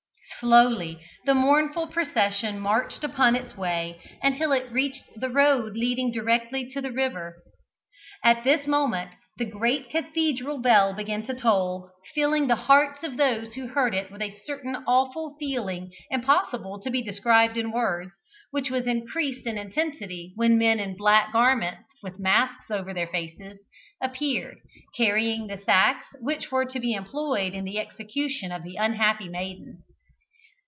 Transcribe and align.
Slowly 0.39 0.99
the 1.25 1.35
mournful 1.35 1.85
procession 1.85 2.57
marched 2.59 3.03
upon 3.03 3.35
its 3.35 3.55
way, 3.55 4.01
until 4.23 4.51
it 4.53 4.71
reached 4.71 5.03
the 5.15 5.29
road 5.29 5.73
leading 5.77 6.11
directly 6.11 6.67
to 6.71 6.81
the 6.81 6.89
river. 6.91 7.43
At 8.25 8.43
this 8.43 8.65
moment 8.65 9.11
the 9.37 9.45
great 9.45 9.91
cathedral 9.91 10.57
bell 10.57 10.93
began 10.95 11.21
to 11.27 11.35
toll, 11.35 11.91
filling 12.15 12.47
the 12.47 12.55
hearts 12.55 13.03
of 13.03 13.17
those 13.17 13.53
who 13.53 13.67
heard 13.67 13.93
it 13.93 14.09
with 14.11 14.23
a 14.23 14.35
certain 14.35 14.77
awful 14.87 15.35
feeling 15.39 15.91
impossible 16.09 16.81
to 16.81 16.89
be 16.89 17.03
described 17.03 17.55
in 17.55 17.71
words, 17.71 18.13
which 18.49 18.71
was 18.71 18.87
increased 18.87 19.45
in 19.45 19.59
intensity 19.59 20.33
when 20.37 20.57
men 20.57 20.79
in 20.79 20.97
black 20.97 21.31
garments, 21.31 21.87
with 22.01 22.17
masks 22.17 22.71
over 22.71 22.95
their 22.95 23.05
faces, 23.07 23.59
appeared, 24.01 24.57
carrying 24.97 25.45
the 25.45 25.57
sacks 25.59 26.07
which 26.19 26.49
were 26.49 26.65
to 26.65 26.79
be 26.79 26.95
employed 26.95 27.53
in 27.53 27.63
the 27.63 27.77
execution 27.77 28.51
of 28.51 28.63
the 28.63 28.75
unhappy 28.77 29.29
maidens. 29.29 29.83